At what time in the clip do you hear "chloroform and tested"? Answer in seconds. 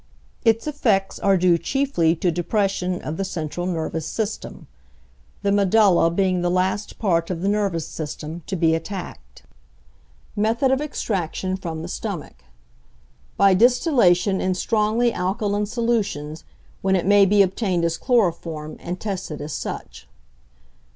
17.99-19.39